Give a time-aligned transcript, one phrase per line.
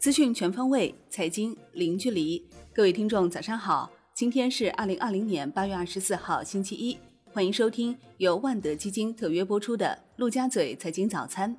[0.00, 2.42] 资讯全方位，财经零距离。
[2.72, 3.92] 各位听众，早上好！
[4.14, 6.96] 今天是二零二零年八月二十四号，星期一。
[7.34, 9.86] 欢迎收听由万德基金特约播出的
[10.16, 11.54] 《陆家嘴财经早餐》。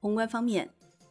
[0.00, 0.68] 宏观方面，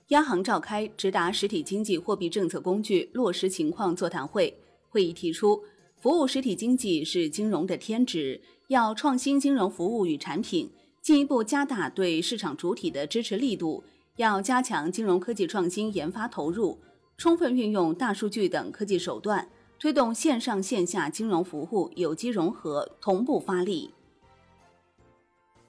[0.10, 4.56] 央行召开直达实体经济货币政策工具落实情况座谈会，
[4.90, 5.64] 会议提出，
[6.00, 10.70] 服务实体经济是金融的天职，要创新金融服务与产品，
[11.02, 13.84] 进一步加大对市场主体的支持力度。
[14.18, 16.80] 要加强金融科技创新研发投入，
[17.18, 19.48] 充分运用大数据等科技手段，
[19.80, 23.94] 推动线上线下金融服务有机融合、同步发力。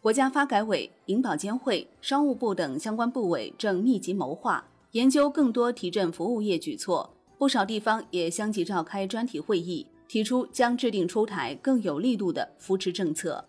[0.01, 13.45] 国家发改委、银保监会、商务部等相关部委正密集谋划研究更多提振服务业举措，不少地方也相继召开专题会议，提出将制定出台更有力度的扶持政策。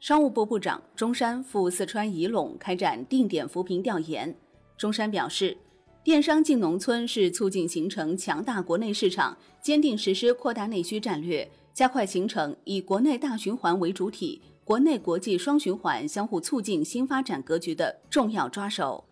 [0.00, 4.34] 商务部部长钟山赴四川仪陇开展定点扶贫调研。
[4.78, 5.54] 钟山表示，
[6.02, 19.04] 电商进农村是促进形成强大国内市场、坚定实施扩大内需战略、加快形成以国内大循环为主体、国内国际双循环相互促进新发展格局的重要抓手。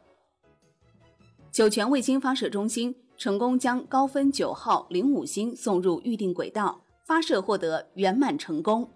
[1.52, 8.88] 酒泉卫星发射中心成功将高分九号零五星送入预定轨道，发射获得圆满成功。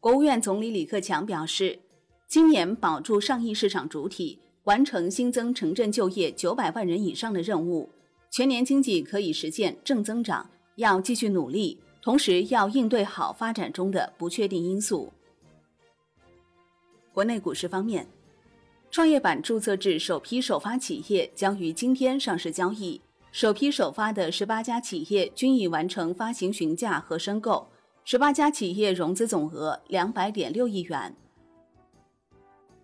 [0.00, 1.78] 国务院总理李克强表示，
[2.26, 7.90] 今年保住上亿市场主体，完成新增城镇就业九百万人以上的任务，
[8.30, 15.12] 全年经济可以实现正增长，要继续努力，同时要应对好发展中的不确定因素。
[17.12, 18.08] 国内股市方面，
[18.90, 22.98] 创业板注册制首批首发企业将于今天上市交易，
[23.32, 27.68] 首批首发的十八家企业均已完成发行询价和申购。
[28.10, 31.14] 十八家企业融资总额两百点六亿元。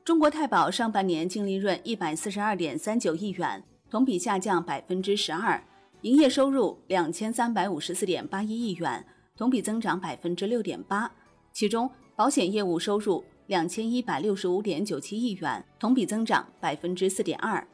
[0.04, 3.60] 中国太保上半年净利润一百四十二点三九亿元，
[3.90, 5.60] 同比下降百分之十二；
[6.02, 9.04] 营业收入两千三百五十四点八一亿元，
[9.36, 11.10] 同比增长百分之六点八。
[11.52, 17.66] 其中，保险业务收入两千一百六十五点九七亿元，同比增长百分之四点二。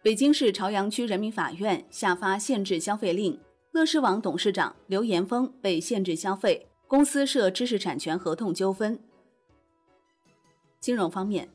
[0.00, 3.36] 北京市朝阳区人民法院下发限制消费令。
[3.72, 8.98] 乐视网董事长刘延峰被限制消费，公司涉知识产权合同纠纷。
[10.78, 11.48] 金融方面，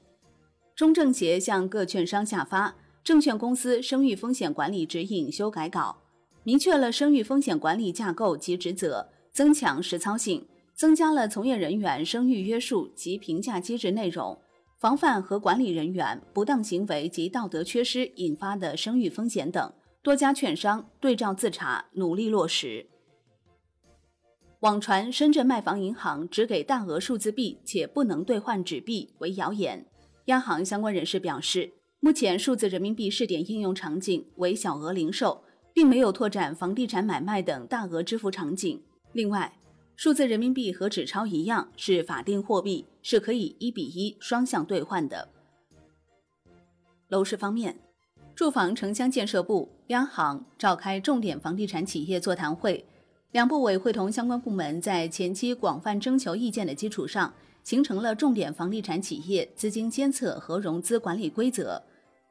[0.76, 2.70] 中证协向各券商下发
[3.04, 5.96] 《证券公司声誉风险管理指引》修改稿，
[6.42, 14.36] 明确了声誉风险管理架构及职责，增强实操性，增加了从业人员声誉约束及评价机制内容，
[14.80, 19.72] 防范和管理人员不当行为及道德缺失引发的声誉风险等。
[20.08, 22.88] 多家券商对照自查，努力落实。
[24.62, 29.86] 网传深圳卖房银行只给大额数字币且不能兑换纸币为谣言。
[30.28, 38.82] 央行相关人士表示，目前数字人民币试点应用场景为小额零售，并没有拓展房地产买卖等大额支付场景。
[39.12, 39.60] 另外，
[39.98, 45.28] 数字人民币和纸钞一样是法定货币，是可以一比一双向兑换的。
[47.10, 47.78] 楼市方面。
[48.38, 52.86] 住房城乡建设部、央行召开重点房地产企业座谈会，
[53.32, 57.34] 两部委会同相关部门在前期广泛征求意见的基础上，
[57.64, 61.82] 形成了重点房地产企业资金监测和融资管理规则。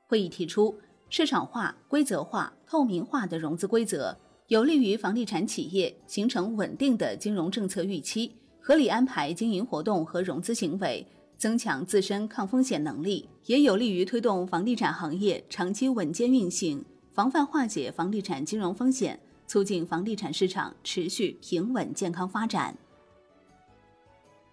[0.07, 0.79] 会议提出，
[1.09, 4.17] 市场化、规则化、透明化的融资规则，
[4.47, 8.31] 有利于房地产企业形成稳定的金融政策预期，
[8.61, 11.05] 合理安排经营活动和融资行为。
[11.37, 22.77] 增强自身抗风险能力，也有利于推动房地产行业长期稳健运行，防范化解房地产金融风险，促进房地产市场持续平稳健康发展。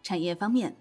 [0.02, 0.76] 产业方面，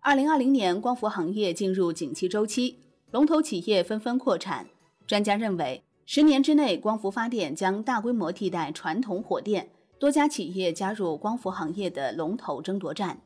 [0.00, 2.78] 二零二零年光伏行业进入景气周期，
[3.10, 4.66] 龙头企业纷纷扩产。
[5.06, 9.68] 专家认为，十年之内，光伏发电将大规模替代传统火电，
[9.98, 13.20] 多家企业加入光伏行业的龙头争夺战。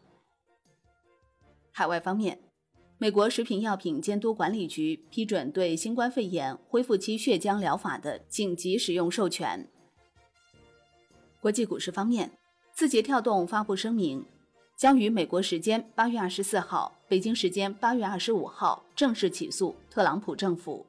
[1.78, 2.36] 海外方面，
[2.98, 9.64] 美国食品药品监督管理局批准对新冠肺炎恢复期血浆疗法的紧急使用授权。
[11.40, 12.32] 国际股市方面，
[12.72, 14.26] 字节跳动发布声明，
[14.76, 20.84] 将于美国时间八月二十四号、北京时间八月二十五号正式起诉特朗普政府。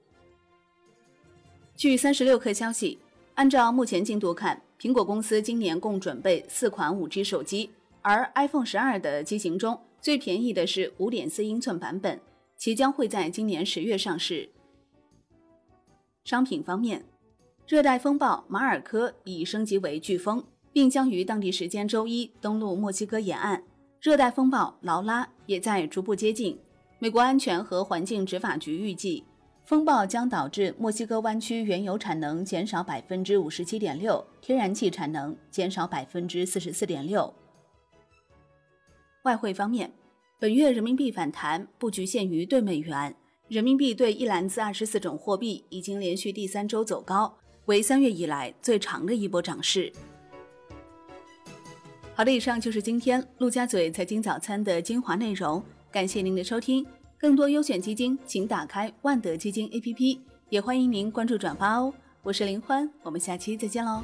[1.76, 2.98] 据三十六氪消息，
[3.36, 7.70] 按照目前进度看，苹果公司今年共准备四款五 G 手机，
[8.02, 9.80] 而 iPhone 十二的机型中。
[10.02, 12.20] 最便宜的是五点四英寸版本，
[12.58, 14.50] 其将会在今年十月上市。
[16.24, 17.04] 商品方面，
[17.68, 23.64] 热带风暴马尔科已升级为飓风，并将于当地时间周一登陆墨西哥沿岸。
[24.00, 26.58] 热带风暴劳拉也在逐步接近。
[27.00, 29.24] 美国安全和环境执法局预计，
[29.66, 37.34] 风暴将导致墨西哥湾区原油产能减少百分之五十七点六，天然气产能减少百分之四十四点六。
[39.24, 39.92] 外汇方面，
[40.40, 43.14] 本月人民币反弹不局限于对美元，
[43.50, 49.92] 人民币对一篮子二十四种货币已经连续第三周走高，为三月以来最长的一波涨势。
[52.16, 55.62] 好的，以上就是今天陆家嘴财经早餐的精华内容，
[55.92, 56.86] 感谢您的收听。
[57.18, 60.20] 更多优选基金，请打开万德基金 APP，
[60.50, 61.94] 也欢迎您关注转发哦。
[62.24, 64.02] 我是林欢，我们下期再见喽。